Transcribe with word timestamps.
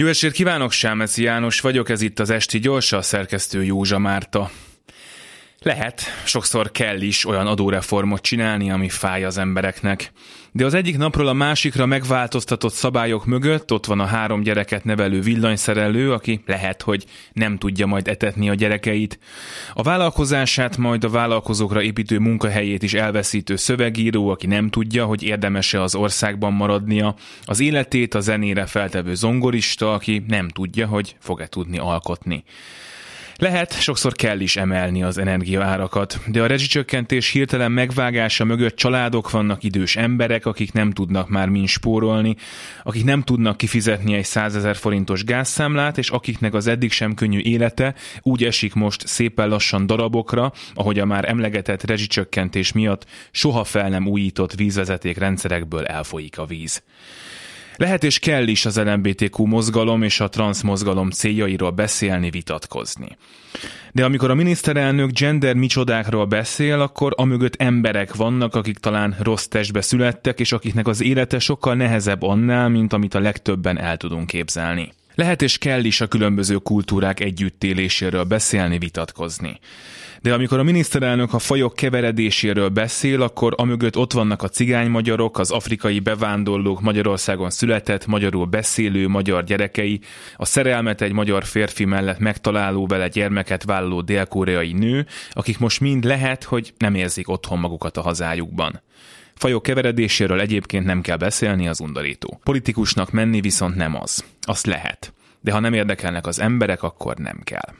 Jó 0.00 0.06
estét 0.06 0.32
kívánok, 0.32 0.72
Sámeci 0.72 1.22
János 1.22 1.60
vagyok, 1.60 1.88
ez 1.88 2.00
itt 2.00 2.18
az 2.18 2.30
Esti 2.30 2.58
Gyorsa, 2.58 2.96
a 2.96 3.02
szerkesztő 3.02 3.64
Józsa 3.64 3.98
Márta. 3.98 4.50
Lehet, 5.62 6.02
sokszor 6.24 6.70
kell 6.70 7.00
is 7.00 7.26
olyan 7.26 7.46
adóreformot 7.46 8.22
csinálni, 8.22 8.70
ami 8.70 8.88
fáj 8.88 9.24
az 9.24 9.38
embereknek. 9.38 10.12
De 10.52 10.64
az 10.64 10.74
egyik 10.74 10.96
napról 10.96 11.28
a 11.28 11.32
másikra 11.32 11.86
megváltoztatott 11.86 12.72
szabályok 12.72 13.26
mögött 13.26 13.72
ott 13.72 13.86
van 13.86 14.00
a 14.00 14.04
három 14.04 14.42
gyereket 14.42 14.84
nevelő 14.84 15.20
villanyszerelő, 15.20 16.12
aki 16.12 16.42
lehet, 16.46 16.82
hogy 16.82 17.04
nem 17.32 17.58
tudja 17.58 17.86
majd 17.86 18.08
etetni 18.08 18.48
a 18.48 18.54
gyerekeit. 18.54 19.18
A 19.74 19.82
vállalkozását, 19.82 20.76
majd 20.76 21.04
a 21.04 21.08
vállalkozókra 21.08 21.82
építő 21.82 22.18
munkahelyét 22.18 22.82
is 22.82 22.94
elveszítő 22.94 23.56
szövegíró, 23.56 24.28
aki 24.28 24.46
nem 24.46 24.70
tudja, 24.70 25.04
hogy 25.04 25.22
érdemese 25.22 25.82
az 25.82 25.94
országban 25.94 26.52
maradnia. 26.52 27.14
Az 27.44 27.60
életét 27.60 28.14
a 28.14 28.20
zenére 28.20 28.66
feltevő 28.66 29.14
zongorista, 29.14 29.92
aki 29.92 30.24
nem 30.28 30.48
tudja, 30.48 30.86
hogy 30.86 31.16
fog-e 31.18 31.46
tudni 31.46 31.78
alkotni. 31.78 32.44
Lehet, 33.40 33.80
sokszor 33.80 34.12
kell 34.12 34.40
is 34.40 34.56
emelni 34.56 35.02
az 35.02 35.18
energiaárakat, 35.18 36.18
de 36.26 36.42
a 36.42 36.46
rezsicsökkentés 36.46 37.30
hirtelen 37.30 37.72
megvágása 37.72 38.44
mögött 38.44 38.76
családok 38.76 39.30
vannak, 39.30 39.64
idős 39.64 39.96
emberek, 39.96 40.46
akik 40.46 40.72
nem 40.72 40.90
tudnak 40.92 41.28
már 41.28 41.48
mind 41.48 41.68
spórolni, 41.68 42.36
akik 42.82 43.04
nem 43.04 43.22
tudnak 43.22 43.56
kifizetni 43.56 44.14
egy 44.14 44.24
százezer 44.24 44.76
forintos 44.76 45.24
gázszámlát, 45.24 45.98
és 45.98 46.10
akiknek 46.10 46.54
az 46.54 46.66
eddig 46.66 46.92
sem 46.92 47.14
könnyű 47.14 47.38
élete 47.38 47.94
úgy 48.22 48.44
esik 48.44 48.74
most 48.74 49.06
szépen 49.06 49.48
lassan 49.48 49.86
darabokra, 49.86 50.52
ahogy 50.74 50.98
a 50.98 51.04
már 51.04 51.28
emlegetett 51.28 51.84
rezsicsökkentés 51.84 52.72
miatt 52.72 53.06
soha 53.30 53.64
fel 53.64 53.88
nem 53.88 54.06
újított 54.06 54.54
vízvezeték 54.54 55.18
rendszerekből 55.18 55.84
elfolyik 55.84 56.38
a 56.38 56.46
víz. 56.46 56.82
Lehet 57.78 58.04
és 58.04 58.18
kell 58.18 58.46
is 58.46 58.66
az 58.66 58.78
LMBTQ 58.78 59.44
mozgalom 59.44 60.02
és 60.02 60.20
a 60.20 60.28
trans 60.28 60.62
mozgalom 60.62 61.10
céljairól 61.10 61.70
beszélni, 61.70 62.30
vitatkozni. 62.30 63.16
De 63.92 64.04
amikor 64.04 64.30
a 64.30 64.34
miniszterelnök 64.34 65.10
gender 65.10 65.54
micsodákról 65.54 66.24
beszél, 66.24 66.80
akkor 66.80 67.12
amögött 67.16 67.54
emberek 67.56 68.14
vannak, 68.14 68.54
akik 68.54 68.78
talán 68.78 69.16
rossz 69.18 69.46
testbe 69.46 69.80
születtek, 69.80 70.40
és 70.40 70.52
akiknek 70.52 70.86
az 70.86 71.02
élete 71.02 71.38
sokkal 71.38 71.74
nehezebb 71.74 72.22
annál, 72.22 72.68
mint 72.68 72.92
amit 72.92 73.14
a 73.14 73.20
legtöbben 73.20 73.78
el 73.78 73.96
tudunk 73.96 74.26
képzelni. 74.26 74.92
Lehet 75.18 75.42
és 75.42 75.58
kell 75.58 75.84
is 75.84 76.00
a 76.00 76.06
különböző 76.06 76.56
kultúrák 76.56 77.20
együttéléséről 77.20 78.24
beszélni, 78.24 78.78
vitatkozni. 78.78 79.58
De 80.20 80.32
amikor 80.32 80.58
a 80.58 80.62
miniszterelnök 80.62 81.34
a 81.34 81.38
fajok 81.38 81.74
keveredéséről 81.74 82.68
beszél, 82.68 83.22
akkor 83.22 83.54
amögött 83.56 83.96
ott 83.96 84.12
vannak 84.12 84.42
a 84.42 84.48
cigány 84.48 84.88
magyarok, 84.90 85.38
az 85.38 85.50
afrikai 85.50 86.00
bevándorlók 86.00 86.80
Magyarországon 86.80 87.50
született, 87.50 88.06
magyarul 88.06 88.46
beszélő 88.46 89.08
magyar 89.08 89.44
gyerekei, 89.44 90.00
a 90.36 90.44
szerelmet 90.44 91.00
egy 91.00 91.12
magyar 91.12 91.44
férfi 91.44 91.84
mellett 91.84 92.18
megtaláló 92.18 92.86
vele 92.86 93.08
gyermeket 93.08 93.64
vállaló 93.64 94.00
dél-koreai 94.00 94.72
nő, 94.72 95.06
akik 95.30 95.58
most 95.58 95.80
mind 95.80 96.04
lehet, 96.04 96.44
hogy 96.44 96.72
nem 96.76 96.94
érzik 96.94 97.28
otthon 97.28 97.58
magukat 97.58 97.96
a 97.96 98.02
hazájukban. 98.02 98.82
Fajok 99.38 99.62
keveredéséről 99.62 100.40
egyébként 100.40 100.84
nem 100.84 101.00
kell 101.00 101.16
beszélni, 101.16 101.68
az 101.68 101.80
undorító. 101.80 102.40
Politikusnak 102.42 103.10
menni 103.10 103.40
viszont 103.40 103.74
nem 103.74 103.96
az. 104.00 104.24
Azt 104.40 104.66
lehet. 104.66 105.12
De 105.40 105.52
ha 105.52 105.60
nem 105.60 105.72
érdekelnek 105.72 106.26
az 106.26 106.40
emberek, 106.40 106.82
akkor 106.82 107.16
nem 107.16 107.40
kell. 107.44 107.74